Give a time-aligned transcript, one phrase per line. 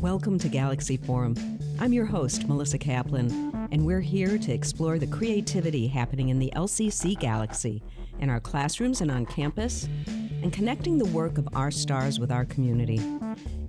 [0.00, 1.36] Welcome to Galaxy Forum.
[1.78, 6.50] I'm your host, Melissa Kaplan, and we're here to explore the creativity happening in the
[6.56, 7.82] LCC galaxy,
[8.18, 12.46] in our classrooms and on campus, and connecting the work of our stars with our
[12.46, 12.96] community.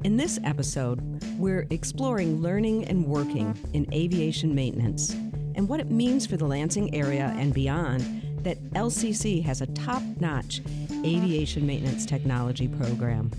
[0.05, 1.01] In this episode,
[1.37, 5.11] we're exploring learning and working in aviation maintenance
[5.55, 10.01] and what it means for the Lansing area and beyond that LCC has a top
[10.21, 10.61] notch
[11.03, 13.29] aviation maintenance technology program.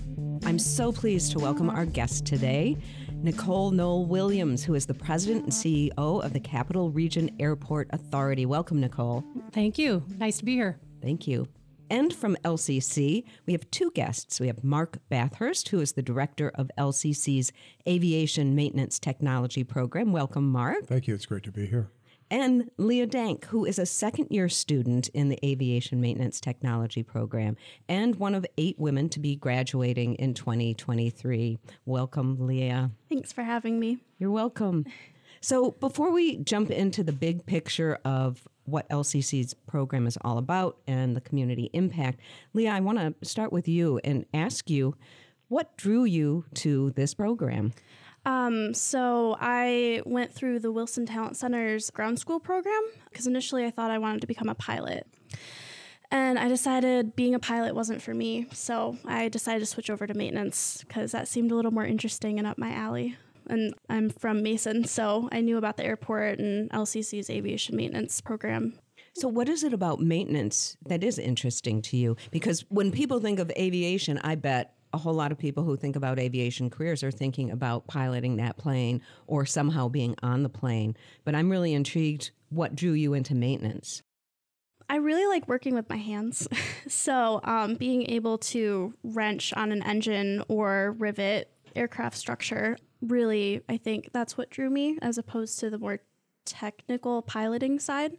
[0.45, 2.77] I'm so pleased to welcome our guest today,
[3.23, 8.45] Nichole Noll Williams, who is the president and CEO of the Capital Region Airport Authority.
[8.45, 9.23] Welcome, Nichole.
[9.53, 10.03] Thank you.
[10.19, 10.79] Nice to be here.
[11.01, 11.47] Thank you.
[11.89, 14.41] And from LCC, we have two guests.
[14.41, 17.53] We have Mark Bathurst, who is the director of LCC's
[17.87, 20.11] Aviation Maintenance Technology Program.
[20.11, 20.87] Welcome, Mark.
[20.87, 21.15] Thank you.
[21.15, 21.89] It's great to be here
[22.33, 27.55] and Leah Dack, who is a second year student in the Aviation Maintenance Technology program
[27.87, 31.59] and one of eight women to be graduating in 2023.
[31.85, 32.89] Welcome, Leah.
[33.07, 33.99] Thanks for having me.
[34.17, 34.83] You're welcome.
[35.41, 40.77] So, before we jump into the big picture of what LCC's program is all about
[40.87, 42.19] and the community impact,
[42.53, 44.95] Leah, I want to start with you and ask you
[45.49, 47.73] what drew you to this program?
[48.25, 53.71] Um, so I went through the Wilson Talent Center's ground school program because initially I
[53.71, 55.07] thought I wanted to become a pilot.
[56.09, 58.47] And I decided being a pilot wasn't for me.
[58.53, 62.37] So I decided to switch over to maintenance because that seemed a little more interesting
[62.37, 63.17] and up my alley.
[63.47, 68.79] And I'm from Mason, so I knew about the airport and LCC's aviation maintenance program.
[69.15, 72.15] So, what is it about maintenance that is interesting to you?
[72.31, 75.95] Because when people think of aviation, I bet a whole lot of people who think
[75.95, 80.95] about aviation careers are thinking about piloting that plane or somehow being on the plane.
[81.25, 84.03] But I'm really intrigued what drew you into maintenance.
[84.87, 86.47] I really like working with my hands.
[86.87, 93.77] so, um, being able to wrench on an engine or rivet aircraft structure, really, I
[93.77, 95.99] think that's what drew me as opposed to the more
[96.45, 98.17] technical piloting side.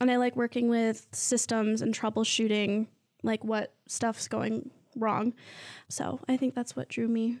[0.00, 2.86] And I like working with systems and troubleshooting,
[3.22, 5.34] like what stuff's going wrong.
[5.88, 7.38] So I think that's what drew me.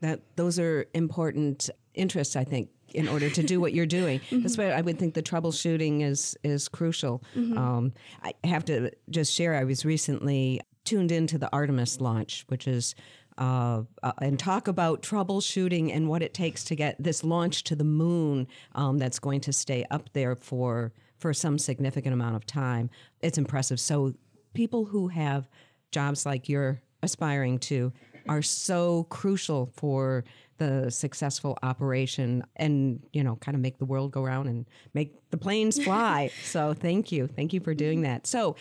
[0.00, 4.20] That those are important interests, I think, in order to do what you're doing.
[4.30, 4.42] mm-hmm.
[4.42, 7.22] That's why I would think the troubleshooting is is crucial.
[7.36, 7.58] Mm-hmm.
[7.58, 9.54] Um, I have to just share.
[9.54, 12.94] I was recently tuned into the Artemis launch, which is
[13.38, 17.74] uh, uh, and talk about troubleshooting and what it takes to get this launch to
[17.74, 22.46] the moon um, that's going to stay up there for for some significant amount of
[22.46, 22.90] time.
[23.20, 23.78] It's impressive.
[23.78, 24.14] So
[24.54, 25.48] people who have
[25.90, 27.92] jobs like your aspiring to
[28.28, 30.24] are so crucial for
[30.58, 35.14] the successful operation and you know kind of make the world go around and make
[35.30, 36.30] the planes fly.
[36.44, 37.26] So thank you.
[37.26, 38.26] Thank you for doing that.
[38.26, 38.56] So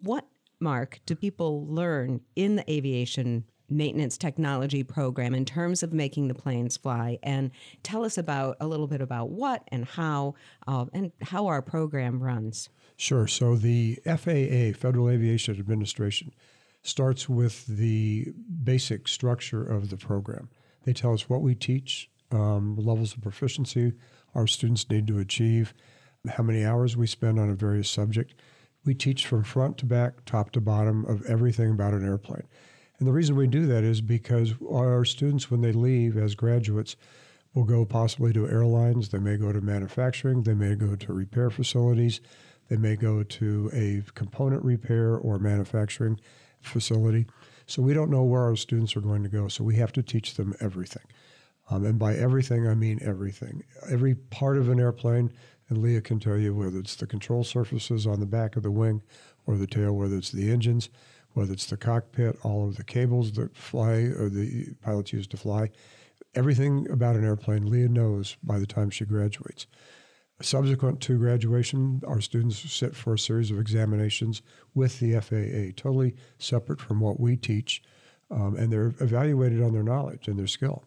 [0.00, 0.26] what
[0.60, 6.34] mark do people learn in the aviation maintenance technology program in terms of making the
[6.34, 7.18] planes fly?
[7.22, 7.50] And
[7.82, 10.34] tell us about a little bit about what and how
[10.66, 12.68] uh, and how our program runs.
[12.96, 13.26] Sure.
[13.26, 16.32] So the faa federal aviation administration
[16.88, 18.32] starts with the
[18.64, 20.48] basic structure of the program.
[20.84, 23.92] They tell us what we teach, um, levels of proficiency
[24.34, 25.74] our students need to achieve,
[26.28, 28.34] how many hours we spend on a various subject.
[28.84, 32.46] We teach from front to back, top to bottom of everything about an airplane.
[32.98, 36.96] And the reason we do that is because our students, when they leave as graduates,
[37.54, 41.50] will go possibly to airlines, they may go to manufacturing, they may go to repair
[41.50, 42.20] facilities,
[42.68, 46.20] they may go to a component repair or manufacturing
[46.60, 47.26] facility.
[47.66, 49.48] So we don't know where our students are going to go.
[49.48, 51.04] So we have to teach them everything.
[51.70, 53.62] Um, and by everything, I mean everything.
[53.90, 55.30] Every part of an airplane,
[55.68, 58.70] and Leah can tell you whether it's the control surfaces on the back of the
[58.70, 59.02] wing
[59.46, 60.88] or the tail, whether it's the engines,
[61.32, 65.36] whether it's the cockpit, all of the cables that fly or the pilots use to
[65.36, 65.70] fly.
[66.34, 69.66] Everything about an airplane, Leah knows by the time she graduates.
[70.40, 74.40] Subsequent to graduation, our students sit for a series of examinations
[74.72, 77.82] with the FAA, totally separate from what we teach,
[78.30, 80.84] um, and they're evaluated on their knowledge and their skill.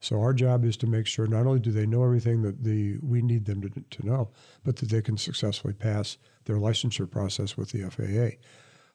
[0.00, 2.98] So our job is to make sure not only do they know everything that the
[3.00, 4.30] we need them to, to know,
[4.64, 6.16] but that they can successfully pass
[6.46, 8.38] their licensure process with the FAA.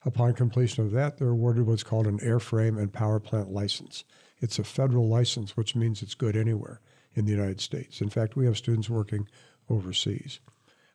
[0.03, 4.03] Upon completion of that, they're awarded what's called an airframe and power plant license.
[4.39, 6.81] It's a federal license, which means it's good anywhere
[7.13, 8.01] in the United States.
[8.01, 9.27] In fact, we have students working
[9.69, 10.39] overseas.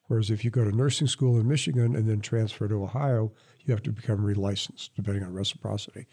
[0.06, 3.32] Whereas if you go to nursing school in Michigan and then transfer to Ohio,
[3.64, 6.06] you have to become relicensed, depending on reciprocity.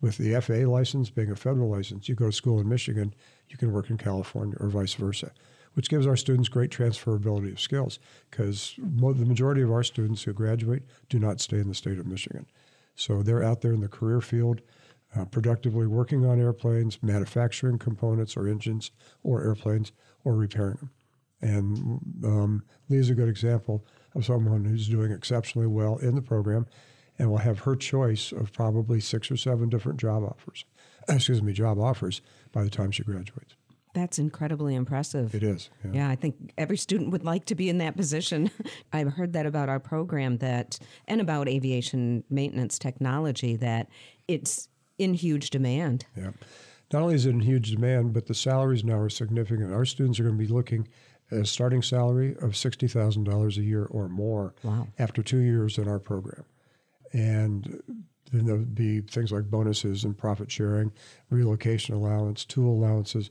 [0.00, 3.12] With the FAA license being a federal license, you go to school in Michigan,
[3.48, 5.32] you can work in California or vice versa,
[5.74, 7.98] which gives our students great transferability of skills
[8.30, 11.98] because mo- the majority of our students who graduate do not stay in the state
[11.98, 12.46] of Michigan.
[12.94, 14.62] So they're out there in the career field
[15.16, 18.90] uh, productively working on airplanes, manufacturing components or engines
[19.22, 19.92] or airplanes,
[20.24, 20.90] or repairing them.
[21.42, 23.84] And um, Lee is a good example
[24.14, 26.66] of someone who's doing exceptionally well in the program
[27.18, 30.64] and will have her choice of probably six or seven different job offers,
[31.08, 32.22] excuse me, job offers
[32.52, 33.54] by the time she graduates.
[33.92, 35.34] That's incredibly impressive.
[35.34, 35.68] It is.
[35.84, 35.90] Yeah.
[35.92, 36.08] yeah.
[36.08, 38.50] I think every student would like to be in that position.
[38.92, 40.78] I've heard that about our program that
[41.08, 43.88] and about aviation maintenance technology that
[44.28, 46.06] it's in huge demand.
[46.16, 46.30] Yeah.
[46.92, 49.72] Not only is it in huge demand, but the salaries now are significant.
[49.72, 50.88] Our students are going to be looking
[51.30, 54.88] a starting salary of $60,000 a year or more wow.
[54.98, 56.44] after two years in our program.
[57.12, 57.82] And
[58.32, 60.92] then there'll be things like bonuses and profit sharing,
[61.28, 63.30] relocation allowance, tool allowances,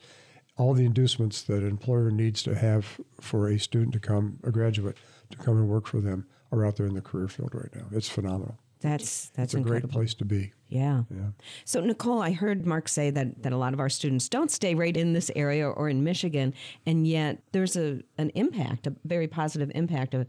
[0.58, 4.52] all the inducements that an employer needs to have for a student to come, a
[4.52, 4.98] graduate,
[5.32, 7.86] to come and work for them are out there in the career field right now.
[7.92, 8.58] It's phenomenal.
[8.82, 9.90] That's that's it's a incredible.
[9.90, 10.54] great place to be.
[10.70, 11.04] Yeah.
[11.10, 11.30] Yeah.
[11.66, 14.76] So Nichole, I heard Mark say that that a lot of our students don't stay
[14.76, 16.54] right in this area or in Michigan,
[16.86, 20.28] and yet there's a an impact, a very positive impact of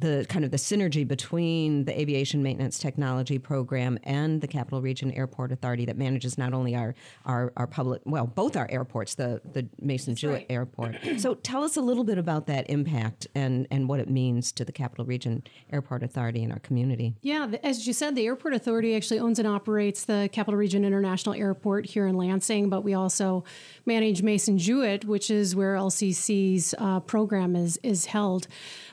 [0.00, 5.12] the kind of the synergy between the aviation maintenance technology program and the Capital Region
[5.12, 6.94] Airport Authority that manages not only our
[7.26, 10.46] our, our public well both our airports the the Mason Jewett right.
[10.48, 10.96] Airport.
[11.18, 14.64] so tell us a little bit about that impact and and what it means to
[14.64, 15.42] the Capital Region
[15.72, 17.14] Airport Authority in our community.
[17.20, 21.34] Yeah, as you said, the Airport Authority actually owns and operates the Capital Region International
[21.34, 23.44] Airport here in Lansing, but we also
[23.84, 28.46] manage Mason Jewett, which is where LCC's uh, program is is held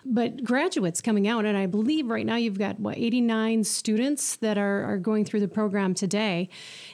[0.07, 4.57] but graduates coming out, and I believe right now you've got what 89 students that
[4.57, 6.49] are, are going through the program today.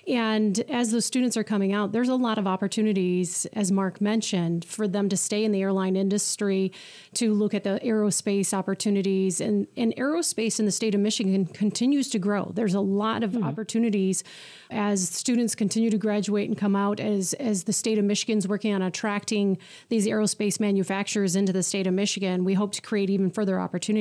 [0.07, 4.65] And as those students are coming out, there's a lot of opportunities, as Mark mentioned,
[4.65, 6.71] for them to stay in the airline industry,
[7.15, 9.39] to look at the aerospace opportunities.
[9.39, 12.51] And, and aerospace in the state of Michigan continues to grow.
[12.53, 13.43] There's a lot of mm.
[13.43, 14.23] opportunities
[14.69, 18.73] as students continue to graduate and come out, as, as the state of Michigan's working
[18.73, 19.57] on attracting
[19.89, 22.43] these aerospace manufacturers into the state of Michigan.
[22.43, 23.92] We hope to create even further opportunities.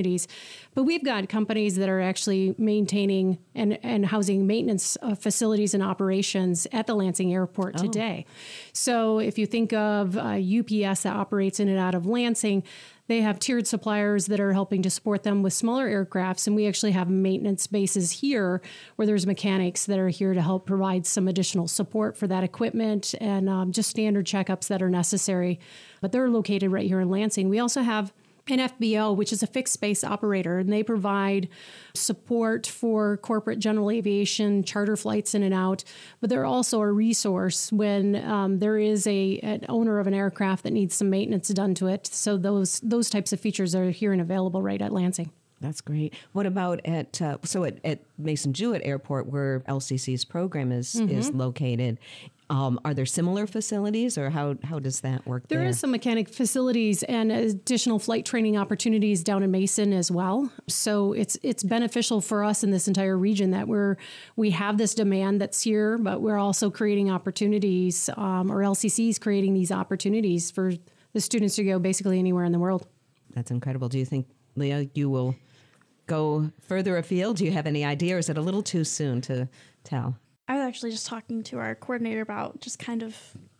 [0.74, 5.82] But we've got companies that are actually maintaining and, and housing maintenance uh, facilities and
[5.82, 7.82] operations at the Lansing Airport oh.
[7.82, 8.24] today.
[8.72, 12.62] So if you think of uh, UPS that operates in and out of Lansing,
[13.08, 16.66] they have tiered suppliers that are helping to support them with smaller aircrafts, and we
[16.66, 18.62] actually have maintenance bases here
[18.96, 23.14] where there's mechanics that are here to help provide some additional support for that equipment
[23.20, 25.58] and um, just standard checkups that are necessary.
[26.00, 27.48] But they're located right here in Lansing.
[27.48, 28.12] We also have
[28.48, 31.48] an FBO, which is a fixed base operator, and they provide
[31.94, 35.84] support for corporate general aviation charter flights in and out.
[36.20, 40.64] But they're also a resource when um, there is a an owner of an aircraft
[40.64, 42.06] that needs some maintenance done to it.
[42.06, 45.30] So those those types of features are here and available right at Lansing.
[45.62, 46.14] That's great.
[46.32, 51.16] What about at uh, so at, at Mason Jewett Airport, where LCC's program is mm-hmm.
[51.16, 51.98] is located?
[52.50, 55.46] Um, are there similar facilities, or how how does that work?
[55.48, 60.10] There, there is some mechanic facilities and additional flight training opportunities down in Mason as
[60.10, 60.52] well.
[60.68, 63.96] So it's it's beneficial for us in this entire region that we're
[64.34, 69.54] we have this demand that's here, but we're also creating opportunities, um, or is creating
[69.54, 70.72] these opportunities for
[71.12, 72.86] the students to go basically anywhere in the world.
[73.34, 73.88] That's incredible.
[73.88, 74.26] Do you think,
[74.56, 75.36] Leah, you will
[76.12, 77.38] go further afield?
[77.38, 79.48] Do you have any idea, or is it a little too soon to
[79.84, 80.16] tell?
[80.46, 83.16] I was actually just talking to our coordinator about just kind of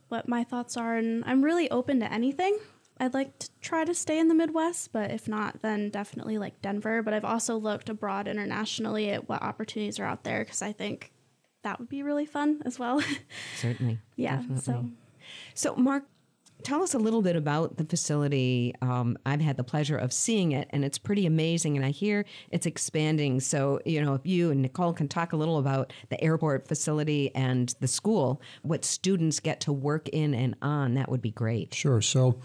[0.09, 2.59] what my thoughts are, and I'm really open to anything.
[3.01, 6.61] I'd like to try to stay in the Midwest, but if not, then definitely like
[6.61, 7.03] Denver.
[7.03, 11.11] But I've also looked abroad internationally at what opportunities are out there because I think
[11.63, 13.03] that would be really fun as well.
[13.57, 13.99] Certainly.
[14.17, 14.37] yeah.
[14.37, 14.63] Definitely.
[14.63, 14.91] So.
[15.55, 16.05] So, Mark,
[16.63, 18.75] Tell us a little bit about the facility.
[18.83, 21.77] Um, I've had the pleasure of seeing it, and it's pretty amazing.
[21.77, 23.41] And I hear it's expanding.
[23.41, 27.35] So, you know, if you and Nichole can talk a little about the airport facility
[27.35, 31.75] and the school, what students get to work in and on, that would be great.
[31.75, 32.01] Sure.
[32.01, 32.39] So,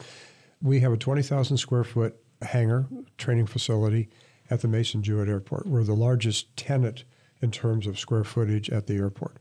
[0.62, 4.10] we have a 20,000 square foot hangar training facility
[4.50, 5.68] at the Mason Jewett Airport.
[5.68, 7.04] We're the largest tenant
[7.42, 9.38] in terms of square footage at the airport.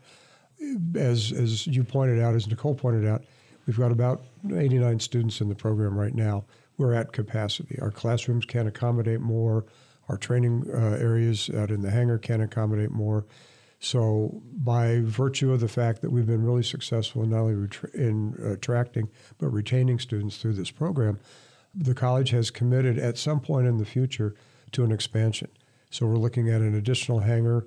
[0.94, 3.22] As, as you pointed out, as Nichole pointed out,
[3.66, 6.44] We've got about 89 students in the program right now.
[6.78, 7.78] We're at capacity.
[7.80, 9.64] Our classrooms can accommodate more.
[10.08, 13.26] Our training uh, areas out in the hangar can accommodate more.
[13.80, 18.34] So, by virtue of the fact that we've been really successful in not only in
[18.42, 19.08] attracting
[19.38, 21.18] but retaining students through this program,
[21.74, 24.34] the college has committed at some point in the future
[24.72, 25.48] to an expansion.
[25.90, 27.66] So, we're looking at an additional hangar,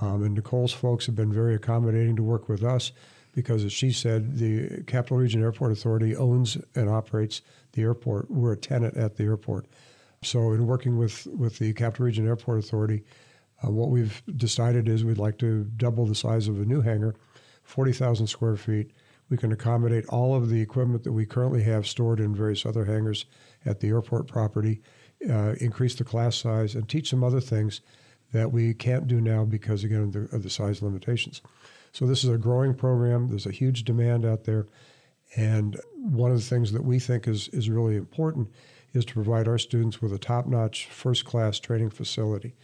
[0.00, 2.92] um, and Nichole's folks have been very accommodating to work with us
[3.32, 8.30] because, as she said, the Capital Region Airport Authority owns and operates the airport.
[8.30, 9.66] We're a tenant at the airport.
[10.22, 13.04] So, in working with, with the Capital Region Airport Authority,
[13.64, 17.14] uh, what we've decided is we'd like to double the size of a new hangar
[17.64, 18.92] 40,000 square feet.
[19.30, 22.84] We can accommodate all of the equipment that we currently have stored in various other
[22.84, 23.24] hangars
[23.64, 24.82] at the airport property,
[25.28, 27.80] uh, increase the class size, and teach some other things
[28.32, 31.40] that we can't do now because, again, of the, of the size limitations.
[31.92, 33.28] So, this is a growing program.
[33.28, 34.66] There's a huge demand out there.
[35.36, 38.48] And one of the things that we think is, is really important
[38.92, 42.54] is to provide our students with a top notch, first class training facility,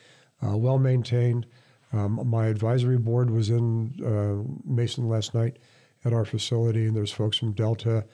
[0.47, 1.47] uh, well maintained.
[1.93, 5.59] Um, my advisory board was in uh, Mason last night
[6.05, 8.05] at our facility, and there's folks from Delta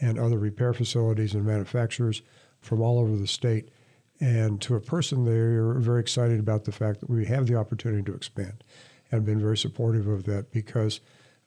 [0.00, 2.22] and other repair facilities and manufacturers
[2.60, 3.70] from all over the state.
[4.18, 7.54] And to a person, there, they're very excited about the fact that we have the
[7.54, 8.64] opportunity to expand
[9.10, 11.00] and been very supportive of that because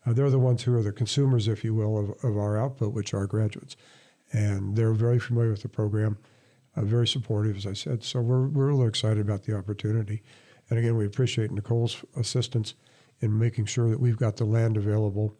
[0.05, 2.93] uh, they're the ones who are the consumers, if you will, of, of our output,
[2.93, 3.75] which are graduates.
[4.31, 6.17] And they're very familiar with the program,
[6.75, 8.03] uh, very supportive, as I said.
[8.03, 10.23] So we're, we're really excited about the opportunity.
[10.69, 12.73] And again, we appreciate Nichole's assistance
[13.21, 15.37] in making sure that we've got the land available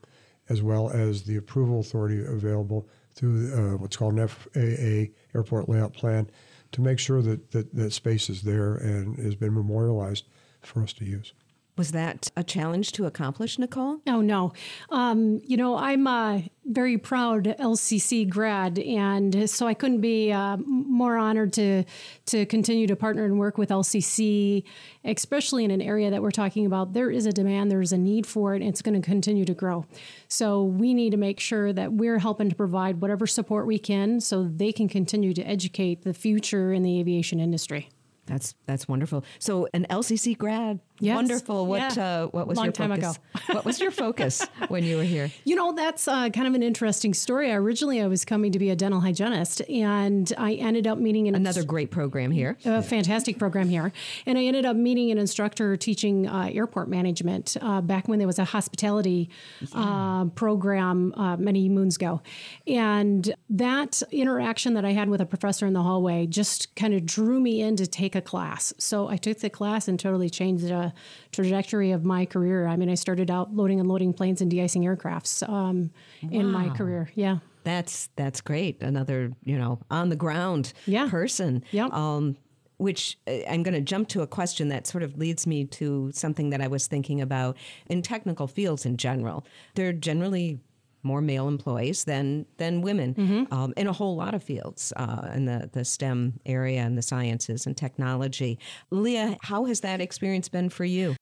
[0.50, 5.94] as well as the approval authority available through uh, what's called an FAA airport layout
[5.94, 6.30] plan
[6.72, 10.26] to make sure that, that that space is there and has been memorialized
[10.62, 11.34] for us to use.
[11.76, 14.00] Was that a challenge to accomplish, Nichole?
[14.06, 14.54] Oh, no.
[14.90, 20.58] Um, you know, I'm a very proud LCC grad, and so I couldn't be uh,
[20.58, 21.84] more honored to,
[22.28, 24.64] to continue to partner and work with LCC,
[25.04, 26.94] especially in an area that we're talking about.
[26.94, 29.56] There is a demand, there's a need for it, and it's going to continue to
[29.56, 29.88] grow.
[30.28, 34.22] So we need to make sure that we're helping to provide whatever support we can
[34.22, 37.90] so they can continue to educate the future in the aviation industry.
[38.26, 39.24] That's that's wonderful.
[39.40, 41.16] So an LCC grad Yes.
[41.16, 41.66] Wonderful.
[41.66, 42.24] What yeah.
[42.24, 43.18] uh, what was Long your time focus?
[43.18, 43.54] ago.
[43.56, 45.32] what was your focus when you were here?
[45.44, 47.52] You know, that's uh, kind of an interesting story.
[47.52, 51.36] Originally, I was coming to be a dental hygienist, and I ended up meeting an
[51.36, 52.58] another inst- great program here.
[52.64, 53.92] A fantastic program here,
[54.26, 58.28] and I ended up meeting an instructor teaching uh, airport management uh, back when there
[58.28, 59.30] was a hospitality
[59.74, 62.22] uh, program uh, many moons ago,
[62.66, 67.06] and that interaction that I had with a professor in the hallway just kind of
[67.06, 68.74] drew me in to take a class.
[68.78, 70.94] So I took the class and totally changed the
[71.32, 72.68] trajectory of my career.
[72.68, 75.92] I mean, I started out loading and loading planes and de-icing aircrafts um,
[76.22, 76.30] wow.
[76.32, 77.10] in my career.
[77.16, 77.38] Yeah.
[77.64, 78.82] That's that's great.
[78.82, 81.10] Another you know on the ground yeah.
[81.10, 81.64] person.
[81.72, 81.88] Yeah.
[81.92, 82.38] Um,
[82.78, 86.12] which uh, I'm going to jump to a question that sort of leads me to
[86.14, 87.56] something that I was thinking about
[87.88, 89.46] in technical fields in general.
[89.76, 90.60] They're generally
[91.04, 93.54] more male employees than than women mm-hmm.
[93.54, 97.02] um, in a whole lot of fields uh, in the the STEM area and the
[97.02, 98.58] sciences and technology.
[98.90, 101.16] Leah, how has that experience been for you?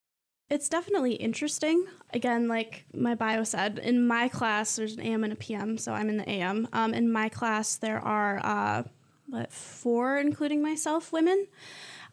[0.50, 1.86] It's definitely interesting.
[2.14, 5.94] Again, like my bio said, in my class there's an AM and a PM, so
[5.94, 6.68] I'm in the AM.
[6.74, 8.84] Um, in my class there are uh,
[9.28, 11.48] what four, including myself, women.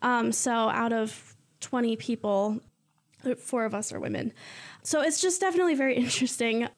[0.03, 2.61] Um, so out of 20 people,
[3.39, 4.33] four of us are women.
[4.83, 6.69] So it's just definitely very interesting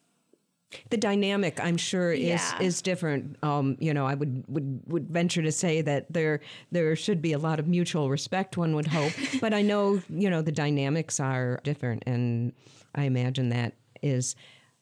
[0.91, 2.61] the dynamic i'm sure is yeah.
[2.61, 3.37] is different.
[3.43, 7.33] Um, you know i would, would would venture to say that there there should be
[7.33, 9.13] a lot of mutual respect one would hope.
[9.41, 12.53] But i know you know the dynamics are different and
[12.95, 14.37] i imagine that is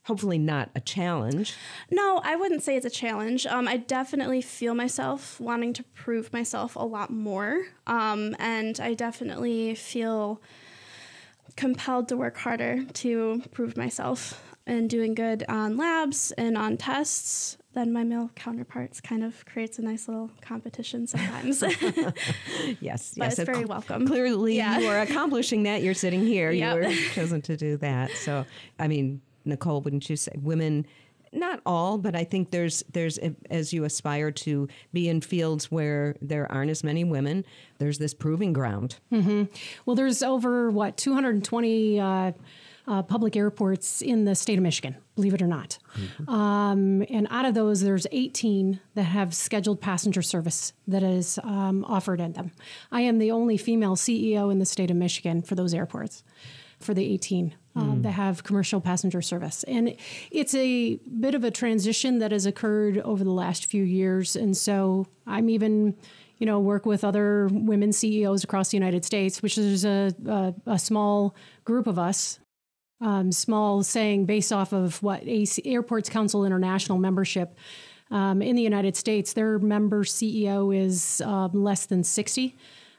[0.04, 1.54] hopefully not a challenge.
[1.90, 3.46] No i wouldn't say it's a challenge.
[3.46, 7.66] Um, i definitely feel myself wanting to prove myself a lot more.
[7.86, 10.40] Um, and i definitely feel
[11.56, 17.56] compelled to work harder to prove myself and doing good on labs and on tests,
[17.72, 21.62] then my male counterparts kind of creates a nice little competition sometimes.
[22.80, 24.06] yes, but yes, it's very welcome.
[24.06, 24.78] Clearly, yeah.
[24.78, 25.82] you are accomplishing that.
[25.82, 26.50] You're sitting here.
[26.50, 26.76] Yep.
[26.76, 28.10] You were chosen to do that.
[28.12, 28.44] So,
[28.78, 30.86] I mean, Nichole, wouldn't you say women?
[31.32, 33.18] Not all, but I think there's there's
[33.50, 37.44] as you aspire to be in fields where there aren't as many women.
[37.78, 38.96] There's this proving ground.
[39.12, 39.44] Mm-hmm.
[39.84, 42.00] Well, there's over what 220.
[42.00, 42.32] Uh,
[42.88, 45.78] uh, public airports in the state of Michigan, believe it or not.
[45.94, 46.30] Mm-hmm.
[46.30, 51.84] Um, and out of those, there's 18 that have scheduled passenger service that is um,
[51.84, 52.52] offered in them.
[52.90, 56.24] I am the only female CEO in the state of Michigan for those airports,
[56.80, 58.02] for the 18 um, mm.
[58.04, 59.64] that have commercial passenger service.
[59.64, 59.94] And
[60.30, 64.34] it's a bit of a transition that has occurred over the last few years.
[64.34, 65.96] And so I'm even
[66.38, 70.54] you know, work with other women CEOs across the United States, which is a, a,
[70.66, 72.38] a small group of us
[73.00, 77.56] um, small saying based off of what AC, Airports Council International membership
[78.10, 82.56] um, in the United States, their member CEO is um, less than 60.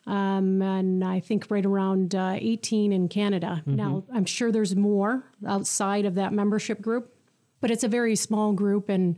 [0.07, 3.61] Um, and I think right around uh, 18 in Canada.
[3.61, 3.75] Mm-hmm.
[3.75, 7.13] Now, I'm sure there's more outside of that membership group,
[7.61, 9.15] but it's a very small group and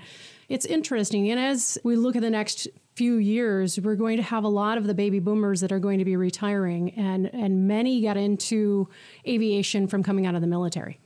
[0.49, 1.29] it's interesting.
[1.31, 2.67] And as we look at the next
[3.01, 5.97] few years, we're going to have a lot of the baby boomers that are going
[5.97, 8.87] to be retiring, and, and many got into
[9.27, 10.99] aviation from coming out of the military.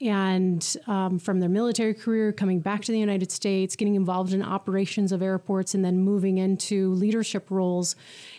[0.00, 4.40] and um, from their military career, coming back to the United States, getting involved in
[4.40, 7.96] operations of airports, and then moving into leadership roles.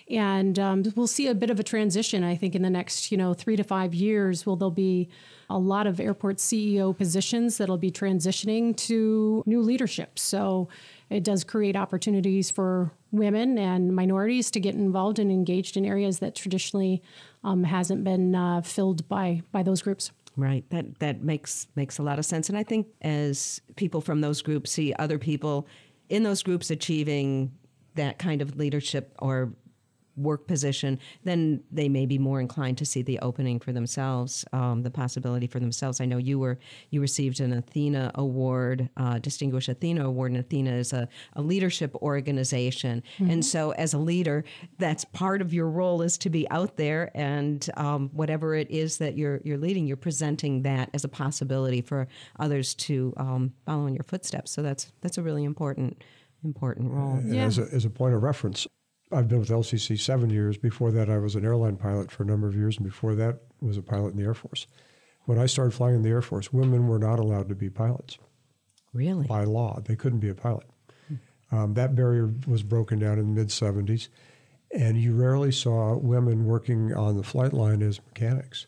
[0.10, 3.18] And um, we'll see a bit of a transition, I think, in the next you
[3.18, 4.46] know three to five years.
[4.46, 5.10] Will there'll be
[5.50, 10.18] a lot of airport CEO positions that'll be transitioning to new leadership?
[10.18, 10.70] So
[11.10, 16.20] it does create opportunities for women and minorities to get involved and engaged in areas
[16.20, 17.02] that traditionally
[17.44, 20.12] um, hasn't been uh, filled by by those groups.
[20.36, 20.68] Right.
[20.70, 22.50] That that makes makes a lot of sense.
[22.50, 25.68] And I think as people from those groups see other people
[26.10, 27.52] in those groups achieving
[27.96, 29.54] that kind of leadership or
[30.16, 34.84] work position, then they may be more inclined to see the opening for themselves, um,
[34.84, 36.00] the possibility for themselves.
[36.00, 40.72] I know you were you received an Athena Award, uh, Distinguished Athena Award, and Athena
[40.72, 43.04] is a, a leadership organization.
[43.18, 43.32] Mm-hmm.
[43.32, 44.44] And so, as a leader,
[44.78, 48.98] that's part of your role is to be out there and um, whatever it is
[48.98, 52.08] that you're you're leading, you're presenting that as a possibility for
[52.40, 54.52] others to um, follow in your footsteps.
[54.52, 56.04] So that's that's a really important
[56.44, 57.14] important role.
[57.14, 57.46] And yeah.
[57.46, 58.68] as, a, as a point of reference,
[59.12, 60.58] I've been with LCC seven years.
[60.58, 63.40] Before that, I was an airline pilot for a number of years, and before that,
[63.62, 64.68] was a pilot in the Air Force.
[65.26, 68.18] When I started flying in the Air Force, women were not allowed to be pilots.
[68.94, 69.26] Really?
[69.28, 70.68] By law, they couldn't be a pilot.
[71.52, 74.08] Um, that barrier was broken down in the mid 70s,
[74.72, 78.66] and you rarely saw women working on the flight line as mechanics.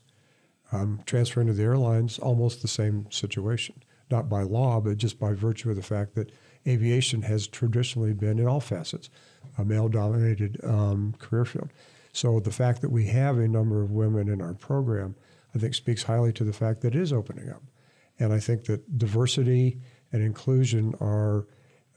[0.71, 3.81] Um, transferring to the airlines, almost the same situation.
[4.11, 6.31] Not by law, but just by virtue of the fact that
[6.67, 9.09] aviation has traditionally been, in all facets,
[9.57, 11.69] a male dominated um, career field.
[12.11, 15.15] So the fact that we have a number of women in our program,
[15.53, 17.63] I think, speaks highly to the fact that it is opening up.
[18.19, 19.81] And I think that diversity
[20.13, 21.47] and inclusion are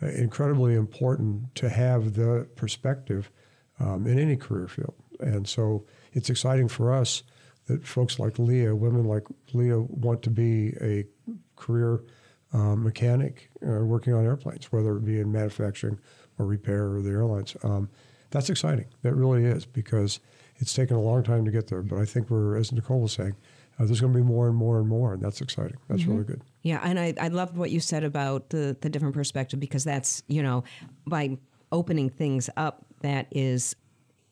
[0.03, 3.31] uh, incredibly important to have the perspective
[3.79, 4.95] um, in any career field.
[5.21, 7.23] And so it's exciting for us
[7.67, 11.05] that folks like Leah, women like Leah, want to be a
[11.57, 12.03] career
[12.53, 15.99] um, mechanic uh, working on airplanes, whether it be in manufacturing
[16.39, 17.57] or repair or the airlines.
[17.63, 17.89] Um,
[18.31, 18.87] that's exciting.
[19.03, 20.21] That really is because
[20.57, 21.83] it's taken a long time to get there.
[21.83, 23.37] But I think we're, as Nichole was saying,
[23.79, 25.77] uh, there's going to be more and more and more, and that's exciting.
[25.89, 26.13] That's mm-hmm.
[26.13, 26.43] really good.
[26.63, 30.23] Yeah, and I, I loved what you said about the the different perspective because that's
[30.27, 30.65] you know
[31.07, 31.39] by
[31.71, 33.77] opening things up that is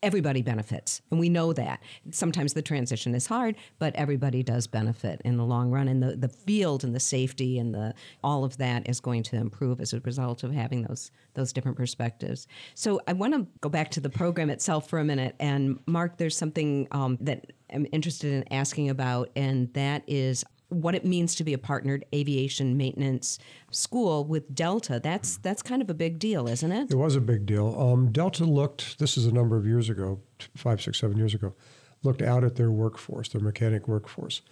[0.07, 1.03] everybody benefits.
[1.11, 1.83] And we know that.
[2.13, 5.89] Sometimes the transition is hard, but everybody does benefit in the long run.
[5.89, 7.93] And the, the field and the safety and the
[8.23, 11.77] all of that is going to improve as a result of having those those different
[11.77, 12.47] perspectives.
[12.75, 15.35] So I want to go back to the program itself for a minute.
[15.41, 20.95] And Mark, there's something um, that I'm interested in asking about, and that is what
[20.95, 23.39] it means to be a partnered aviation maintenance
[23.71, 25.01] school with Delta.
[25.01, 26.91] That's that's kind of a big deal, isn't it?
[26.91, 27.79] It was a big deal.
[27.79, 28.99] Um, Delta looked.
[28.99, 30.21] This is a number of years ago,
[30.57, 31.55] five, six, seven years ago.
[32.03, 34.43] Looked out at their workforce, their mechanic workforce,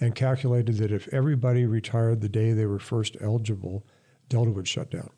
[0.00, 3.86] and calculated that if everybody retired the day they were first eligible,
[4.28, 5.10] Delta would shut down.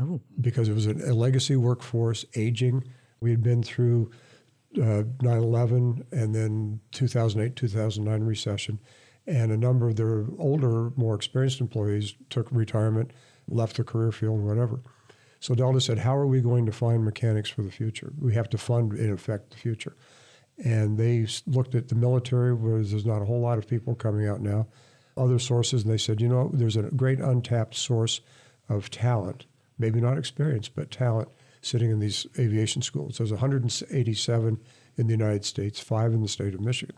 [0.00, 0.20] Oh.
[0.40, 2.84] Because it was a legacy workforce, aging.
[3.20, 4.10] We had been through
[4.76, 8.78] uh, 9/11 and then 2008, 2009 recession
[9.28, 13.12] and a number of their older, more experienced employees took retirement,
[13.46, 14.80] left the career field, whatever.
[15.38, 18.12] So Delta said, How are we going to find mechanics for the future?
[18.18, 19.96] We have to fund, in effect, the future.
[20.64, 24.26] And they looked at the military, where there's not a whole lot of people coming
[24.26, 24.66] out now,
[25.16, 28.22] other sources, and they said, You know, there's a great untapped source
[28.68, 29.44] of talent,
[29.78, 31.28] maybe not experience, but talent
[31.60, 33.18] sitting in these aviation schools.
[33.18, 34.58] There's 187
[34.96, 36.96] in the United States, five in the state of Michigan.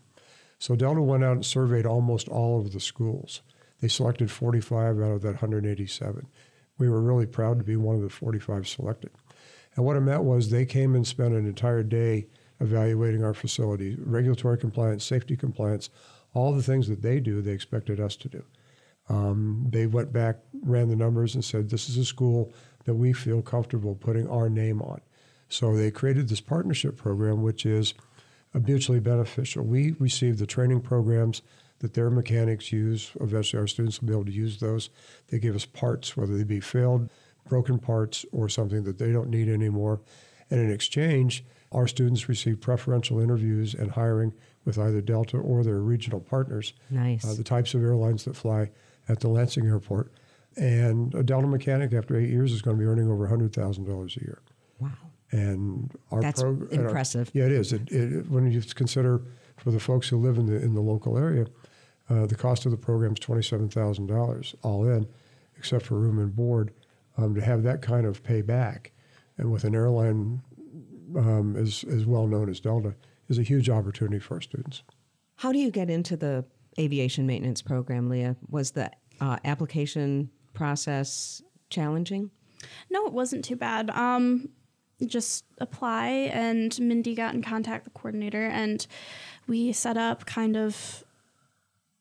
[0.61, 3.41] So Delta went out and surveyed almost all of the schools.
[3.81, 6.27] They selected 45 out of that 187.
[6.77, 9.11] We were really proud to be one of the 45 selected.
[9.75, 12.27] And what it meant was they came and spent an entire day
[12.61, 15.89] evaluating our facility, regulatory compliance, safety compliance,
[16.35, 18.45] all the things that they do, they expected us to do.
[19.09, 22.53] Um, they went back, ran the numbers, and said, This is a school
[22.85, 25.01] that we feel comfortable putting our name on.
[25.49, 27.95] So they created this partnership program, which is
[28.59, 29.65] mutually beneficial.
[29.65, 31.43] We receive the training programs
[31.79, 33.13] that their mechanics use.
[33.21, 34.91] Eventually, our students will be able to use those.
[35.29, 37.11] They give us parts, whether they be failed,
[37.49, 40.01] broken parts, or something that they don't need anymore.
[40.51, 44.35] And in exchange, our students receive preferential interviews and hiring
[44.65, 46.73] with either Delta or their regional partners.
[46.91, 47.25] Nice.
[47.25, 48.71] Uh, the types of airlines that fly
[49.09, 50.13] at the Lansing airport.
[50.57, 54.21] And a Delta mechanic, after eight years, is going to be earning over $100,000 a
[54.21, 54.43] year.
[54.81, 54.91] Wow.
[55.33, 57.31] And our that's impressive.
[57.35, 57.73] Our, yeah, it is.
[57.73, 59.23] It, it, when you consider
[59.57, 61.47] for the folks who live in the in the local area,
[62.09, 65.07] uh, the cost of the program is twenty seven thousand dollars all in,
[65.57, 66.73] except for room and board.
[67.17, 68.87] Um, to have that kind of payback,
[69.37, 70.41] and with an airline
[71.17, 72.95] um, as as well known as Delta,
[73.29, 74.83] is a huge opportunity for our students.
[75.37, 76.45] How do you get into the
[76.79, 78.37] aviation maintenance program, Leah.
[78.49, 78.91] Was the
[79.21, 82.31] uh, application process challenging?
[82.91, 83.91] No, it wasn't too bad.
[83.91, 84.51] Um,
[85.07, 88.87] just apply, and Mindy got in contact with the coordinator, and
[89.47, 91.05] we set up kind of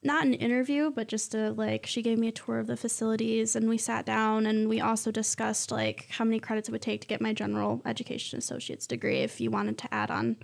[0.02, 3.56] not an interview, but just a like she gave me a tour of the facilities,
[3.56, 7.02] and we sat down, and we also discussed like how many credits it would take
[7.02, 10.38] to get my general education associate's degree if you wanted to add on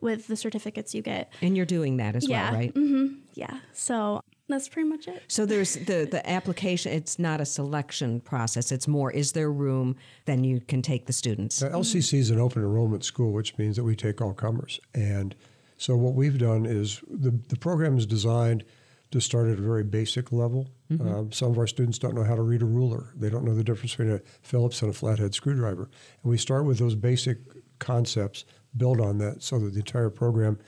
[0.00, 1.32] with the certificates you get.
[1.40, 2.50] And you're doing that as yeah.
[2.50, 2.74] well, right?
[2.74, 3.14] Mm-hmm.
[3.34, 3.58] Yeah.
[3.72, 5.22] So that's pretty much it.
[5.28, 6.92] So there's the the application.
[6.92, 8.72] It's not a selection process.
[8.72, 9.96] It's more is there room?
[10.24, 11.62] Then you can take the students.
[11.62, 14.80] Now, LCC is an open enrollment school, which means that we take all comers.
[14.94, 15.34] And
[15.78, 18.64] so what we've done is the the program is designed
[19.10, 20.68] to start at a very basic level.
[21.00, 23.12] Um, some of our students don't know how to read a ruler.
[23.16, 25.90] They don't know the difference between a Phillips and a flathead screwdriver.
[26.22, 27.38] And we start with those basic
[27.78, 28.44] concepts,
[28.76, 30.58] build on that, so that the entire program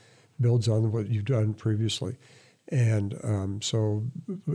[0.41, 2.17] builds on what you've done previously.
[2.69, 4.03] And um, so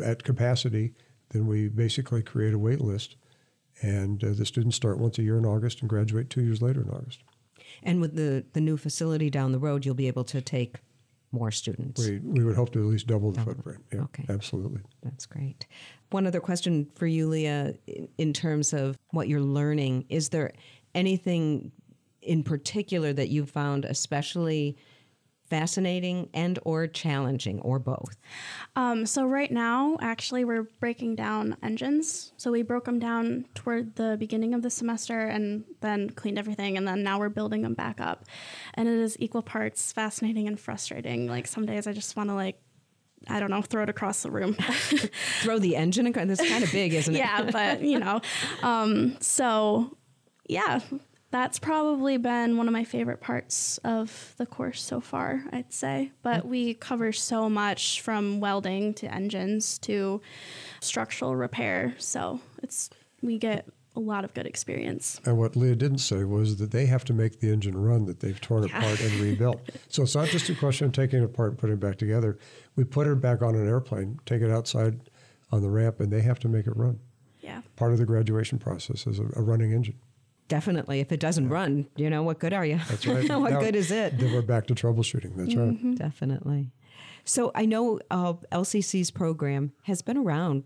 [0.05, 0.95] at capacity,
[1.31, 3.17] then we basically create a wait list.
[3.83, 6.83] And uh, the students start once a year in August and graduate two years later
[6.83, 7.25] in August.
[7.83, 10.77] And with the the new facility down the road, you'll be able to take
[11.33, 12.07] more students.
[12.07, 13.83] We, we would hope to at least double the footprint.
[13.93, 14.25] Yeah, Okay.
[14.29, 14.83] absolutely.
[15.03, 15.67] That's great.
[16.11, 20.53] One other question for you, Leah, in- in terms of what you're learning, is there
[20.95, 21.73] anything
[22.23, 24.77] in particular that you've found especially
[25.55, 28.17] fascinating and or challenging or both?
[28.75, 32.33] Um, so right now, actually, we're breaking down engines.
[32.37, 36.77] So we broke them down toward the beginning of the semester and then cleaned everything,
[36.77, 38.25] and then now we're building them back up.
[38.75, 41.29] And it is equal parts fascinating and frustrating.
[41.29, 42.61] Like some days I just want to like.
[43.27, 44.53] I don't know, throw it across the room.
[45.41, 46.27] Throw the engine across.
[46.27, 47.19] That's kind of big, isn't it?
[47.19, 48.21] yeah, but you know,
[48.63, 49.97] um, so
[50.47, 50.81] yeah,
[51.35, 55.43] that's probably been one of my favorite parts of the course so far.
[55.51, 56.49] I'd say, but mm.
[56.49, 60.21] we cover so much from welding to engines to
[60.79, 62.89] structural repair, so it's
[63.21, 63.67] we get
[63.97, 65.21] a lot of good experience.
[65.25, 68.21] And what Leah didn't say was that they have to make the engine run that
[68.21, 69.61] they've torn apart and rebuilt.
[69.89, 72.39] So it's not just a question of taking it apart and putting it back together.
[72.77, 75.01] We put it back on an airplane, take it outside
[75.51, 77.01] on the ramp, and they have to make it run.
[77.41, 77.63] Yeah.
[77.75, 79.99] Part of the graduation process is a, a running engine.
[80.49, 81.01] Definitely.
[81.01, 82.79] If it doesn't run, you know, what good are you?
[82.89, 83.29] That's right.
[83.41, 84.19] what Now- good is it?
[84.19, 85.35] Then we're back to troubleshooting.
[85.37, 85.97] That's right.
[85.97, 86.71] Definitely.
[87.25, 90.65] So I know uh, LCC's program has been around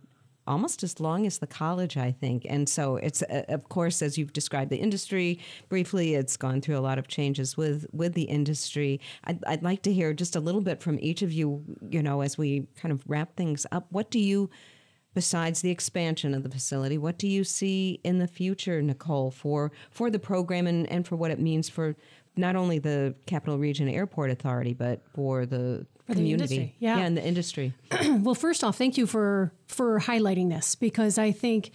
[0.49, 2.47] almost as long as the college, I think.
[2.49, 5.39] And so it's, uh, of course, as you've described the industry
[5.69, 8.99] briefly, it's gone through a lot of changes with, with the industry.
[9.25, 12.23] I'd, I'd like to hear just a little bit from each of you, you know,
[12.23, 13.87] as we kind of wrap things up.
[13.91, 14.49] What do you,
[15.15, 19.73] besides the expansion of the facility, what do you see in the future, Nichole, for,
[19.91, 21.97] for the program and, and for what it means for
[22.37, 26.55] not only the Capital Region Airport Authority, but for the For the community.
[26.55, 26.99] industry, yeah.
[26.99, 27.73] yeah, in the industry.
[28.21, 31.73] Well, first off, thank you for for highlighting this because I think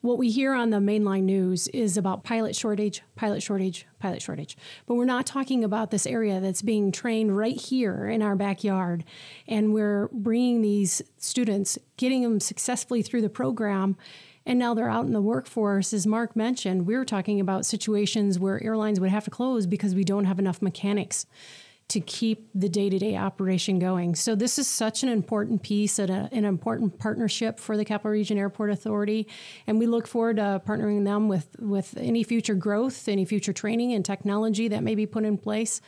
[0.00, 4.56] what we hear on the mainline news is about pilot shortage, pilot shortage, pilot shortage.
[4.86, 9.04] But we're not talking about this area that's being trained right here in our backyard,
[9.46, 13.96] and we're bringing these students, getting them successfully through the program.
[14.48, 15.92] And now they're out in the workforce.
[15.92, 19.92] As Mark mentioned, we were talking about situations where airlines would have to close because
[19.92, 21.26] we don't have enough mechanics
[21.88, 24.16] to keep the day-to-day operation going.
[24.16, 28.10] So this is such an important piece and a, an important partnership for the Capital
[28.10, 29.28] Region Airport Authority,
[29.66, 33.92] and we look forward to partnering them with with any future growth, any future training
[33.92, 35.80] and technology that may be put in place.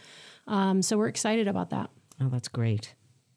[0.46, 1.90] Um, so we're excited about that.
[2.20, 2.94] Oh, that's great.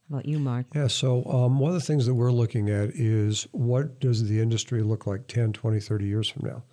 [0.09, 0.67] How about you, Mark?
[0.75, 4.39] Yeah, so um, one of the things that we're looking at is what does the
[4.39, 6.63] industry look like 10, 20, 30 years from now?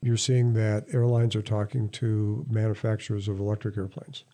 [0.00, 4.24] You're seeing that airlines are talking to manufacturers of electric airplanes,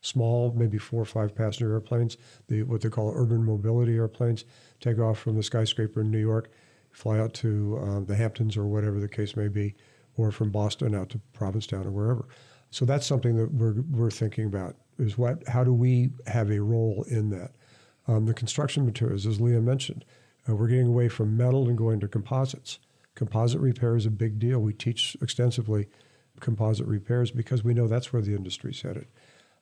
[0.00, 2.16] small, maybe four or five passenger airplanes,
[2.48, 4.44] the, what they call urban mobility airplanes,
[4.80, 6.50] take off from the skyscraper in New York,
[6.90, 9.74] fly out to um, the Hamptons or whatever the case may be,
[10.16, 12.28] or from Boston out to Provincetown or wherever.
[12.70, 16.60] So that's something that we're, we're thinking about is what, how do we have a
[16.60, 17.52] role in that?
[18.06, 20.04] Um, the construction materials, as Leah mentioned,
[20.48, 22.78] uh, we're getting away from metal and going to composites.
[23.14, 24.60] Composite repair is a big deal.
[24.60, 25.88] We teach extensively
[26.40, 29.06] composite repairs because we know that's where the industry's headed.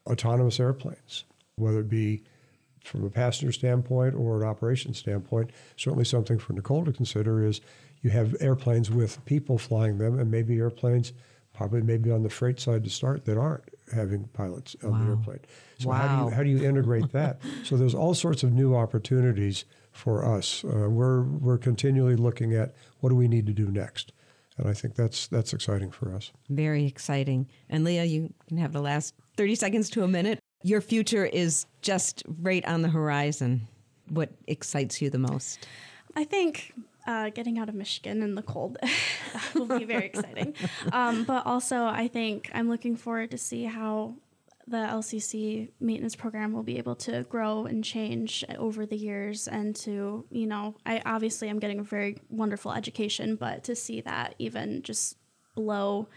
[0.08, 1.24] Autonomous airplanes,
[1.56, 2.22] whether it be
[2.82, 7.60] from a passenger standpoint or an operation standpoint, certainly something for Nichole to consider is
[8.02, 11.12] you have airplanes with people flying them, and maybe airplanes,
[11.52, 15.40] probably maybe on the freight side to start, that aren't having pilots on the airplane.
[15.78, 17.40] So how do you how do you integrate that?
[17.64, 20.64] so there's all sorts of new opportunities for us.
[20.64, 24.12] Uh, we're we're continually looking at what do we need to do next,
[24.58, 26.32] and I think that's that's exciting for us.
[26.50, 27.48] Very exciting.
[27.70, 30.40] And Leah, you can have the last 30 seconds to a minute.
[30.62, 33.68] Your future is just right on the horizon.
[34.08, 35.66] what excites you the most?
[36.16, 36.72] I think
[37.06, 38.76] uh, getting out of Michigan in the cold
[39.54, 40.54] will be very exciting.
[40.92, 44.14] Um, but also, I think I'm looking forward to see how
[44.68, 49.74] the LCC maintenance program will be able to grow and change over the years and
[49.76, 54.34] to, you know, I obviously I'm getting a very wonderful education, but to see that
[54.38, 55.16] even just
[55.54, 56.08] blow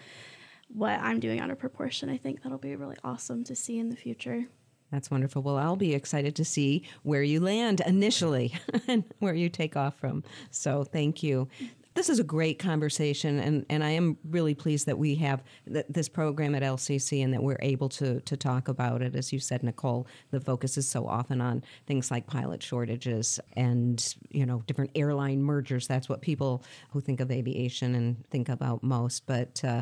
[0.67, 3.89] what I'm doing out of proportion, I think that'll be really awesome to see in
[3.89, 4.45] the future.
[4.91, 5.41] That's wonderful.
[5.41, 8.53] Well, I'll be excited to see where you land initially
[8.87, 10.23] and where you take off from.
[10.49, 11.47] So, thank you.
[11.93, 15.85] This is a great conversation, and, and I am really pleased that we have th-
[15.89, 19.13] this program at LCC and that we're able to, to talk about it.
[19.13, 24.15] As you said, Nichole, the focus is so often on things like pilot shortages and
[24.29, 25.85] you know different airline mergers.
[25.85, 29.25] That's what people who think of aviation and think about most.
[29.25, 29.81] But uh,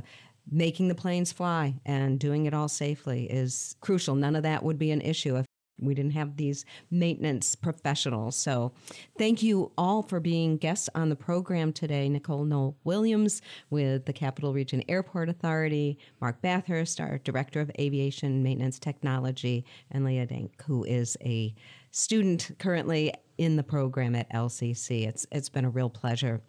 [0.52, 4.15] making the planes fly and doing it all safely is crucial.
[4.15, 5.45] None of that would be an issue if
[5.82, 8.36] we didn't have these maintenance professionals.
[8.36, 8.72] So,
[9.18, 12.10] thank you all for being guests on the program today.
[12.10, 18.44] Nichole Noll Williams with the Capital Region Airport Authority, Mark Bathurst, our Director of Aviation
[18.44, 21.54] Maintenance Technology, and Leah Dack, who is a
[21.92, 25.08] student currently in the program at LCC.
[25.08, 26.42] It's it's been a real pleasure.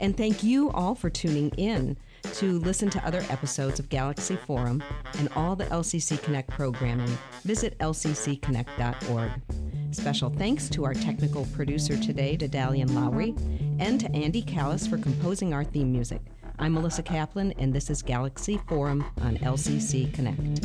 [0.00, 1.96] And thank you all for tuning in
[2.34, 4.82] to listen to other episodes of Galaxy Forum
[5.18, 9.30] and all the LCC Connect programming, visit lccconnect.org.
[9.92, 13.34] Special thanks to our technical producer today, to Dalian Lowry,
[13.78, 16.20] and to Andy Callis for composing our theme music.
[16.58, 20.60] I'm Melissa Kaplan, and this is Galaxy Forum on LCC Connect.